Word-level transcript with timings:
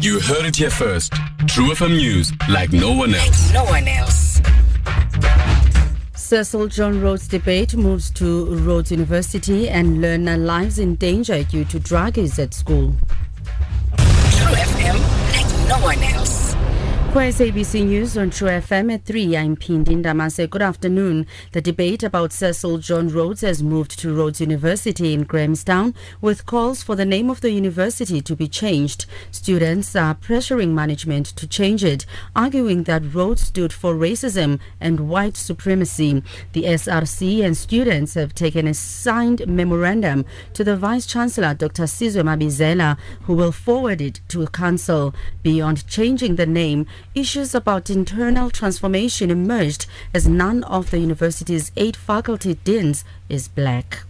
You 0.00 0.20
heard 0.20 0.46
it 0.46 0.54
here 0.54 0.70
first. 0.70 1.12
True 1.48 1.70
FM 1.72 1.96
News, 1.96 2.32
like 2.48 2.72
no 2.72 2.92
one 2.92 3.14
else. 3.14 3.52
No 3.52 3.64
one 3.64 3.88
else. 3.88 4.40
Cecil 6.14 6.68
John 6.68 7.00
Rhodes 7.00 7.26
debate 7.26 7.74
moves 7.74 8.10
to 8.12 8.46
Rhodes 8.58 8.92
University 8.92 9.68
and 9.68 10.00
learner 10.00 10.36
lives 10.36 10.78
in 10.78 10.94
danger 10.94 11.42
due 11.42 11.64
to 11.64 11.80
drug 11.80 12.16
use 12.16 12.38
at 12.38 12.54
school. 12.54 12.94
True 13.96 14.54
FM, 14.54 14.98
like 15.32 15.68
no 15.68 15.84
one 15.84 15.98
else. 16.14 16.47
For 17.12 17.22
SABC 17.22 17.86
News 17.86 18.18
on 18.18 18.28
True 18.28 18.48
FM 18.48 18.92
at 18.92 19.06
3, 19.06 19.34
I'm 19.34 19.56
Pindi 19.56 19.96
Ndamase. 19.96 20.48
Good 20.48 20.60
afternoon. 20.60 21.26
The 21.52 21.62
debate 21.62 22.02
about 22.02 22.34
Cecil 22.34 22.78
John 22.78 23.08
Rhodes 23.08 23.40
has 23.40 23.62
moved 23.62 23.98
to 24.00 24.14
Rhodes 24.14 24.42
University 24.42 25.14
in 25.14 25.24
Grahamstown 25.24 25.94
with 26.20 26.44
calls 26.44 26.82
for 26.82 26.94
the 26.94 27.06
name 27.06 27.30
of 27.30 27.40
the 27.40 27.50
university 27.50 28.20
to 28.20 28.36
be 28.36 28.46
changed. 28.46 29.06
Students 29.30 29.96
are 29.96 30.14
pressuring 30.16 30.74
management 30.74 31.24
to 31.28 31.46
change 31.48 31.82
it, 31.82 32.04
arguing 32.36 32.82
that 32.82 33.14
Rhodes 33.14 33.40
stood 33.40 33.72
for 33.72 33.94
racism 33.94 34.60
and 34.78 35.08
white 35.08 35.36
supremacy. 35.38 36.22
The 36.52 36.64
SRC 36.64 37.42
and 37.42 37.56
students 37.56 38.14
have 38.14 38.34
taken 38.34 38.66
a 38.66 38.74
signed 38.74 39.48
memorandum 39.48 40.26
to 40.52 40.62
the 40.62 40.76
Vice 40.76 41.06
Chancellor, 41.06 41.54
Dr. 41.54 41.84
Sizwe 41.84 42.22
Mabizela, 42.22 42.98
who 43.22 43.34
will 43.34 43.50
forward 43.50 44.02
it 44.02 44.20
to 44.28 44.46
Council. 44.48 45.14
Beyond 45.42 45.86
changing 45.88 46.36
the 46.36 46.46
name, 46.46 46.86
issues 47.14 47.54
about 47.54 47.90
internal 47.90 48.50
transformation 48.50 49.30
emerged 49.30 49.86
as 50.14 50.26
none 50.26 50.64
of 50.64 50.90
the 50.90 50.98
university's 50.98 51.72
eight 51.76 51.96
faculty 51.96 52.54
deans 52.64 53.04
is 53.28 53.48
black. 53.48 54.04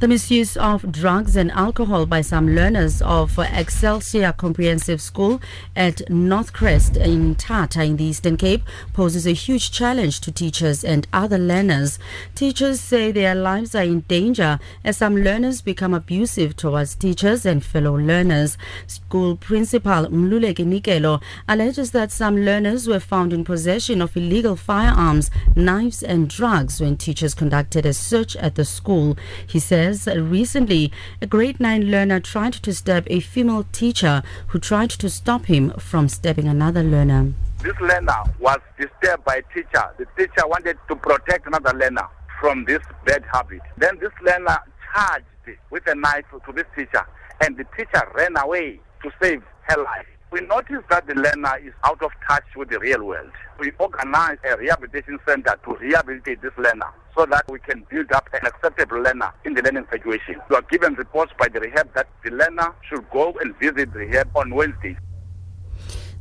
The 0.00 0.08
misuse 0.08 0.56
of 0.56 0.92
drugs 0.92 1.36
and 1.36 1.50
alcohol 1.52 2.06
by 2.06 2.20
some 2.20 2.54
learners 2.54 3.00
of 3.00 3.38
Excelsior 3.38 4.32
Comprehensive 4.32 5.00
School 5.00 5.40
at 5.74 5.96
Northcrest 6.10 6.96
in 6.96 7.34
Mthatha 7.34 7.86
in 7.86 7.96
the 7.96 8.04
Eastern 8.04 8.36
Cape 8.36 8.62
poses 8.92 9.26
a 9.26 9.32
huge 9.32 9.70
challenge 9.70 10.20
to 10.20 10.32
teachers 10.32 10.84
and 10.84 11.06
other 11.12 11.38
learners. 11.38 11.98
Teachers 12.34 12.80
say 12.80 13.12
their 13.12 13.34
lives 13.34 13.74
are 13.74 13.84
in 13.84 14.00
danger 14.00 14.58
as 14.84 14.98
some 14.98 15.16
learners 15.16 15.62
become 15.62 15.94
abusive 15.94 16.56
towards 16.56 16.94
teachers 16.94 17.46
and 17.46 17.64
fellow 17.64 17.96
learners. 17.96 18.58
School 18.86 19.36
principal 19.36 20.06
Mluleki 20.06 20.66
Nikelo 20.66 21.22
alleges 21.48 21.92
that 21.92 22.12
some 22.12 22.36
learners 22.44 22.86
were 22.86 23.00
found 23.00 23.32
in 23.32 23.44
possession 23.44 24.02
of 24.02 24.16
illegal 24.16 24.56
firearms, 24.56 25.30
knives 25.56 26.02
and 26.02 26.28
drugs 26.28 26.80
when 26.80 26.96
teachers 26.96 27.34
conducted 27.34 27.86
a 27.86 27.92
search 27.92 28.36
at 28.36 28.56
the 28.56 28.64
school. 28.64 29.16
He 29.46 29.53
says 29.58 30.06
recently 30.06 30.92
a 31.20 31.26
grade 31.26 31.60
9 31.60 31.90
learner 31.90 32.20
tried 32.20 32.54
to 32.54 32.72
stab 32.72 33.06
a 33.08 33.20
female 33.20 33.64
teacher 33.72 34.22
who 34.48 34.58
tried 34.58 34.90
to 34.90 35.08
stop 35.10 35.46
him 35.46 35.70
from 35.78 36.08
stabbing 36.08 36.48
another 36.48 36.82
learner. 36.82 37.32
This 37.62 37.78
learner 37.80 38.24
was 38.38 38.58
disturbed 38.78 39.24
by 39.24 39.36
a 39.36 39.54
teacher. 39.54 39.84
The 39.98 40.06
teacher 40.16 40.46
wanted 40.46 40.76
to 40.88 40.96
protect 40.96 41.46
another 41.46 41.76
learner 41.76 42.08
from 42.40 42.64
this 42.64 42.80
bad 43.06 43.24
habit. 43.32 43.60
Then 43.78 43.98
this 44.00 44.12
learner 44.22 44.58
charged 44.92 45.26
with 45.70 45.86
a 45.86 45.94
knife 45.94 46.24
to 46.30 46.52
this 46.52 46.66
teacher 46.76 47.06
and 47.40 47.56
the 47.56 47.64
teacher 47.76 48.06
ran 48.14 48.36
away 48.36 48.80
to 49.02 49.10
save 49.22 49.42
her 49.62 49.82
life. 49.82 50.06
We 50.30 50.40
noticed 50.40 50.88
that 50.90 51.06
the 51.06 51.14
learner 51.14 51.58
is 51.64 51.72
out 51.84 52.02
of 52.02 52.10
touch 52.28 52.44
with 52.56 52.68
the 52.68 52.78
real 52.80 53.04
world. 53.04 53.30
We 53.58 53.72
organized 53.78 54.40
a 54.44 54.56
rehabilitation 54.56 55.18
center 55.26 55.56
to 55.64 55.76
rehabilitate 55.76 56.42
this 56.42 56.52
learner 56.58 56.92
so 57.16 57.26
that 57.26 57.44
we 57.50 57.58
can 57.60 57.86
build 57.88 58.10
up 58.12 58.28
an 58.32 58.46
acceptable 58.46 59.00
learner 59.00 59.32
in 59.44 59.54
the 59.54 59.62
learning 59.62 59.86
situation. 59.90 60.40
We 60.48 60.56
are 60.56 60.62
given 60.62 60.94
reports 60.94 61.32
by 61.38 61.48
the 61.48 61.60
rehab 61.60 61.94
that 61.94 62.08
the 62.24 62.30
learner 62.30 62.74
should 62.88 63.08
go 63.10 63.34
and 63.40 63.56
visit 63.58 63.92
the 63.92 64.00
rehab 64.00 64.30
on 64.34 64.54
Wednesdays. 64.54 64.96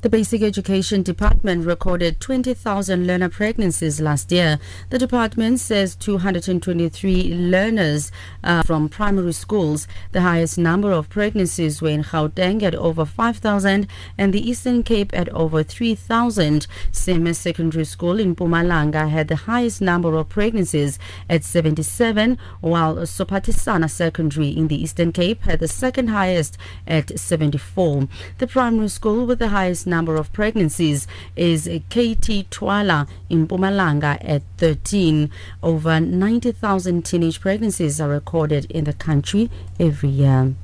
The 0.04 0.10
Basic 0.10 0.42
Education 0.42 1.02
Department 1.02 1.66
recorded 1.66 2.20
20,000 2.20 3.08
learner 3.08 3.30
pregnancies 3.30 4.02
last 4.02 4.34
year. 4.34 4.60
The 4.90 5.00
department 5.00 5.62
says 5.62 5.96
223 5.96 7.34
learners 7.34 8.12
uh, 8.44 8.64
from 8.64 8.90
primary 8.90 9.32
schools. 9.32 9.88
The 10.12 10.20
highest 10.20 10.58
number 10.58 10.92
of 10.92 11.08
pregnancies 11.08 11.82
were 11.82 11.88
in 11.88 12.04
Gauteng 12.04 12.64
at 12.64 12.76
over 12.76 13.06
5,000 13.06 13.88
and 14.18 14.34
the 14.34 14.46
Eastern 14.46 14.84
Cape 14.84 15.12
at 15.14 15.30
over 15.30 15.64
3,000. 15.64 16.68
Semes 16.92 17.36
Secondary 17.38 17.86
School 17.86 18.20
in 18.20 18.36
Mpumalanga 18.36 19.10
had 19.10 19.30
the 19.30 19.38
highest 19.48 19.80
number 19.80 20.18
of 20.18 20.28
pregnancies 20.28 21.00
at 21.30 21.46
77, 21.46 22.38
while 22.60 22.98
Sopatisana 22.98 23.90
Secondary 23.90 24.50
in 24.50 24.68
the 24.68 24.84
Eastern 24.84 25.14
Cape 25.14 25.44
had 25.44 25.62
the 25.62 25.68
second 25.70 26.10
highest 26.10 26.58
at 26.86 27.18
74. 27.18 28.10
The 28.40 28.48
primary 28.48 28.90
school 28.90 29.26
with 29.26 29.40
the 29.40 29.48
highest 29.48 29.88
number 29.96 30.16
of 30.16 30.34
pregnancies 30.34 31.08
is 31.36 31.70
KT 31.94 32.50
Twala 32.50 33.00
in 33.30 33.48
Mpumalanga 33.48 34.18
at 34.36 34.42
13. 34.58 35.30
Over 35.62 36.00
90,000 36.00 37.06
teenage 37.06 37.40
pregnancies 37.40 38.02
are 38.02 38.10
recorded 38.10 38.66
in 38.72 38.86
the 38.86 38.94
country 38.94 39.52
every 39.80 40.10
year. 40.10 40.56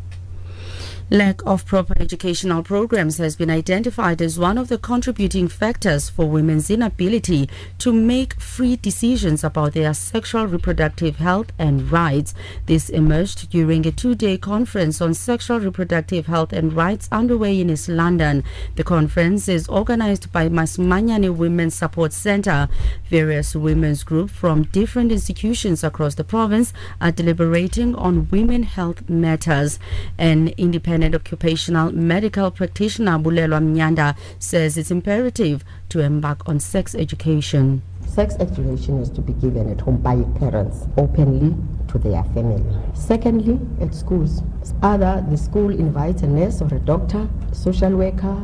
Lack 1.12 1.44
of 1.44 1.66
proper 1.66 1.96
educational 2.00 2.62
programs 2.62 3.18
has 3.18 3.36
been 3.36 3.50
identified 3.50 4.22
as 4.22 4.38
one 4.38 4.60
of 4.60 4.68
the 4.68 4.78
contributing 4.78 5.48
factors 5.48 6.08
for 6.08 6.30
women's 6.30 6.70
inability 6.70 7.50
to 7.80 7.92
make 7.92 8.40
free 8.40 8.76
decisions 8.76 9.44
about 9.44 9.74
their 9.74 9.96
sexual 9.96 10.46
reproductive 10.46 11.16
health 11.16 11.52
and 11.58 11.92
rights. 11.92 12.36
This 12.68 12.90
emerged 12.90 13.50
during 13.50 13.88
a 13.88 13.92
two-day 13.92 14.38
conference 14.38 15.02
on 15.02 15.16
sexual 15.16 15.60
reproductive 15.60 16.28
health 16.28 16.54
and 16.54 16.74
rights 16.74 17.10
underway 17.12 17.60
in 17.60 17.72
East 17.72 17.90
London. 17.90 18.44
The 18.76 18.84
conference 18.84 19.48
is 19.50 19.68
organized 19.68 20.32
by 20.32 20.48
Masimanyane 20.48 21.36
Women's 21.36 21.74
Support 21.74 22.14
Center. 22.14 22.70
Various 23.10 23.56
women's 23.56 24.04
groups 24.04 24.34
from 24.34 24.66
different 24.66 25.12
institutions 25.12 25.84
across 25.84 26.14
the 26.14 26.24
province 26.24 26.72
are 27.02 27.12
deliberating 27.12 27.96
on 27.96 28.30
women 28.30 28.62
health 28.62 29.10
matters. 29.10 29.80
An 30.20 30.50
independent 30.50 30.99
independent 31.04 31.16
occupational 31.16 31.92
medical 31.92 32.52
practitioner 32.52 33.18
Bulelwa 33.20 33.60
Mnyanda 33.62 34.16
says 34.40 34.78
it's 34.78 34.92
imperative 34.92 35.64
to 35.90 36.00
embark 36.02 36.48
on 36.48 36.60
sex 36.60 36.96
education. 36.96 37.82
Sex 38.08 38.36
education 38.40 39.00
is 39.00 39.10
to 39.12 39.22
be 39.22 39.34
given 39.34 39.72
at 39.72 39.82
home 39.82 39.98
by 39.98 40.22
parents 40.40 40.88
openly 40.98 41.56
to 41.90 41.98
their 41.98 42.24
family. 42.36 42.64
Secondly, 42.94 43.60
at 43.82 43.94
schools, 43.94 44.42
either 44.84 45.26
the 45.30 45.38
school 45.38 45.70
invites 45.70 46.22
a 46.22 46.28
nurse 46.28 46.62
or 46.62 46.74
a 46.74 46.80
doctor, 46.80 47.28
social 47.52 47.96
worker. 47.96 48.38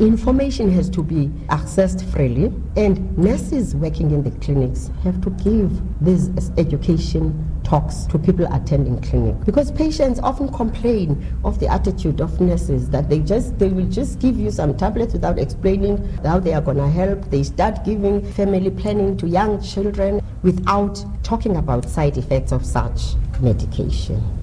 Information 0.00 0.70
has 0.72 0.90
to 0.90 1.02
be 1.02 1.28
accessed 1.48 2.04
freely, 2.12 2.52
and 2.76 3.16
nurses 3.16 3.74
working 3.74 4.10
in 4.10 4.22
the 4.22 4.30
clinics 4.42 4.90
have 5.04 5.20
to 5.22 5.30
give 5.30 5.70
this 6.00 6.30
education 6.56 7.48
talks 7.68 8.04
to 8.06 8.18
people 8.18 8.46
attending 8.54 8.98
clinic 9.02 9.38
because 9.44 9.70
patients 9.70 10.18
often 10.20 10.50
complain 10.54 11.10
of 11.44 11.60
the 11.60 11.66
attitude 11.66 12.18
of 12.20 12.40
nurses 12.40 12.88
that 12.88 13.10
they 13.10 13.18
just 13.18 13.58
they 13.58 13.68
will 13.68 13.86
just 13.88 14.18
give 14.20 14.38
you 14.38 14.50
some 14.50 14.74
tablets 14.74 15.12
without 15.12 15.38
explaining 15.38 16.02
how 16.24 16.38
they 16.38 16.54
are 16.54 16.62
going 16.62 16.78
to 16.78 16.88
help 16.88 17.22
they 17.30 17.42
start 17.42 17.84
giving 17.84 18.24
family 18.32 18.70
planning 18.70 19.18
to 19.18 19.28
young 19.28 19.60
children 19.60 20.17
without 20.42 21.04
talking 21.22 21.56
about 21.56 21.84
side 21.88 22.16
effects 22.16 22.52
of 22.52 22.64
such 22.64 23.14
medication 23.40 24.37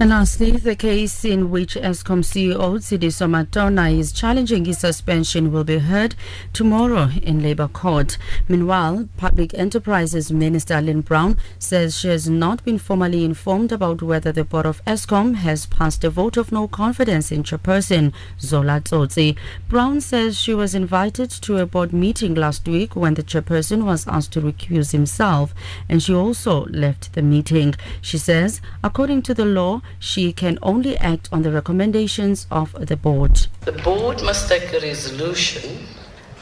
and 0.00 0.10
lastly, 0.10 0.52
the 0.52 0.76
case 0.76 1.24
in 1.24 1.50
which 1.50 1.74
Eskom 1.74 2.22
CEO 2.22 2.78
Tshediso 2.78 3.26
Matona 3.26 3.98
is 3.98 4.12
challenging 4.12 4.64
his 4.64 4.78
suspension 4.78 5.50
will 5.50 5.64
be 5.64 5.78
heard 5.78 6.14
tomorrow 6.52 7.08
in 7.20 7.42
Labour 7.42 7.66
Court. 7.66 8.16
Meanwhile, 8.48 9.08
Public 9.16 9.54
Enterprises 9.54 10.30
Minister 10.30 10.80
Lynne 10.80 11.00
Brown 11.00 11.36
says 11.58 11.98
she 11.98 12.06
has 12.06 12.28
not 12.28 12.64
been 12.64 12.78
formally 12.78 13.24
informed 13.24 13.72
about 13.72 14.00
whether 14.00 14.30
the 14.30 14.44
board 14.44 14.66
of 14.66 14.84
Eskom 14.84 15.34
has 15.34 15.66
passed 15.66 16.04
a 16.04 16.10
vote 16.10 16.36
of 16.36 16.52
no 16.52 16.68
confidence 16.68 17.32
in 17.32 17.42
chairperson 17.42 18.12
Zola 18.40 18.80
Tsotsi. 18.80 19.36
Brown 19.68 20.00
says 20.00 20.38
she 20.38 20.54
was 20.54 20.76
invited 20.76 21.28
to 21.30 21.58
a 21.58 21.66
board 21.66 21.92
meeting 21.92 22.36
last 22.36 22.68
week 22.68 22.94
when 22.94 23.14
the 23.14 23.24
chairperson 23.24 23.84
was 23.84 24.06
asked 24.06 24.32
to 24.34 24.40
recuse 24.40 24.92
himself, 24.92 25.52
and 25.88 26.00
she 26.00 26.14
also 26.14 26.66
left 26.66 27.14
the 27.14 27.22
meeting. 27.22 27.74
She 28.00 28.16
says, 28.16 28.60
according 28.84 29.22
to 29.22 29.34
the 29.34 29.44
law, 29.44 29.82
she 29.98 30.32
can 30.32 30.58
only 30.62 30.96
act 30.98 31.28
on 31.32 31.42
the 31.42 31.52
recommendations 31.52 32.46
of 32.50 32.72
the 32.86 32.96
board. 32.96 33.46
The 33.62 33.72
board 33.72 34.22
must 34.22 34.48
take 34.48 34.72
a 34.72 34.80
resolution, 34.80 35.86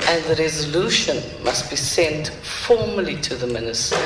and 0.09 0.25
the 0.25 0.37
resolution 0.37 1.23
must 1.45 1.71
be 1.71 1.77
sent 1.77 2.29
formally 2.29 3.17
to 3.23 3.35
the 3.35 3.47
minister, 3.47 3.99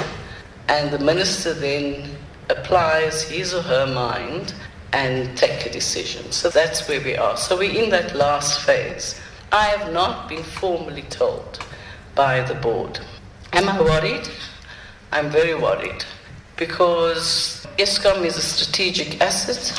and 0.69 0.91
the 0.91 0.99
minister 0.99 1.55
then 1.55 2.11
applies 2.49 3.23
his 3.23 3.55
or 3.55 3.63
her 3.63 3.87
mind 3.87 4.55
and 4.93 5.37
take 5.37 5.67
a 5.67 5.71
decision. 5.71 6.33
So 6.33 6.49
that's 6.49 6.89
where 6.89 7.01
we 7.01 7.17
are. 7.17 7.37
So 7.37 7.57
we're 7.57 7.83
in 7.85 7.91
that 7.91 8.15
last 8.15 8.61
phase. 8.61 9.21
I 9.53 9.65
have 9.65 9.93
not 9.93 10.29
been 10.29 10.43
formally 10.43 11.03
told 11.03 11.65
by 12.15 12.41
the 12.43 12.55
board. 12.55 13.01
Am 13.53 13.69
I 13.69 13.81
worried? 13.81 14.29
I'm 15.13 15.29
very 15.31 15.55
worried 15.55 16.05
because 16.61 17.67
Eskom 17.79 18.23
is 18.23 18.37
a 18.37 18.43
strategic 18.43 19.19
asset. 19.23 19.73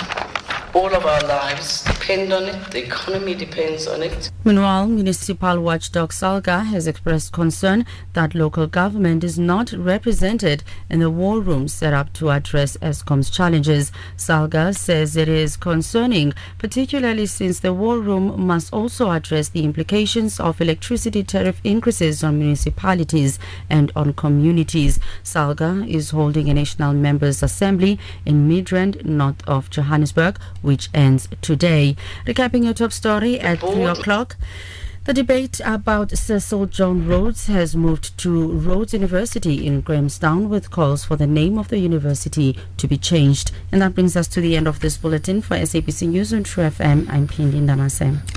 All 0.74 0.94
of 0.94 1.06
our 1.06 1.22
lives 1.22 1.86
depend 2.02 2.34
on 2.34 2.44
it, 2.46 2.72
the 2.72 2.84
economy 2.84 3.36
depends 3.36 3.88
on 3.88 4.02
it. 4.02 4.32
Meanwhile, 4.44 4.88
municipal 4.88 5.60
watchdog 5.60 6.12
Salga 6.12 6.66
has 6.66 6.88
expressed 6.88 7.32
concern 7.32 7.86
that 8.14 8.34
local 8.34 8.66
government 8.66 9.24
is 9.24 9.38
not 9.38 9.72
represented 9.72 10.64
in 10.90 11.00
the 11.00 11.12
war 11.12 11.40
room 11.40 11.68
set 11.68 11.94
up 11.94 12.12
to 12.14 12.32
address 12.32 12.76
Eskom's 12.78 13.30
challenges. 13.30 13.92
Salga 14.18 14.76
says 14.76 15.16
it 15.16 15.30
is 15.30 15.56
concerning, 15.56 16.34
particularly 16.58 17.28
since 17.28 17.60
the 17.60 17.74
war 17.74 18.00
room 18.00 18.48
must 18.48 18.74
also 18.74 19.12
address 19.12 19.50
the 19.50 19.64
implications 19.64 20.40
of 20.40 20.60
electricity 20.60 21.24
tariff 21.24 21.62
increases 21.64 22.24
on 22.24 22.40
municipalities 22.40 23.38
and 23.70 23.92
on 23.96 24.14
communities. 24.14 25.00
Salga 25.24 25.88
is 25.88 26.10
holding 26.10 26.50
a 26.50 26.54
national 26.56 26.94
members 26.94 27.44
assembly 27.44 28.00
in 28.26 28.50
Midrand, 28.50 29.06
north 29.06 29.48
of 29.48 29.70
Johannesburg, 29.70 30.40
which 30.64 30.90
ends 30.96 31.28
today. 31.42 31.91
Recapping 32.26 32.64
your 32.64 32.74
top 32.74 32.92
story 32.92 33.40
at 33.40 33.60
3 33.60 33.84
o'clock. 33.86 34.38
The 35.04 35.14
debate 35.14 35.60
about 35.66 36.16
Cecil 36.16 36.68
John 36.68 37.08
Rhodes 37.08 37.48
has 37.48 37.76
moved 37.76 38.16
to 38.20 38.52
Rhodes 38.52 38.94
University 38.94 39.66
in 39.66 39.82
Grahamstown 39.82 40.48
with 40.48 40.70
calls 40.70 41.04
for 41.04 41.16
the 41.16 41.26
name 41.26 41.58
of 41.58 41.70
the 41.70 41.80
university 41.80 42.56
to 42.78 42.88
be 42.88 43.00
changed. 43.00 43.52
And 43.72 43.82
that 43.82 43.96
brings 43.96 44.16
us 44.16 44.28
to 44.28 44.42
the 44.42 44.56
end 44.56 44.68
of 44.68 44.80
this 44.80 44.98
bulletin 44.98 45.42
for 45.42 45.58
SABC 45.58 46.08
News 46.10 46.32
on 46.32 46.44
True 46.44 46.66
FM. 46.66 47.10
I'm 47.10 47.28
Pindi 47.28 47.60
Ndamase. 47.60 48.32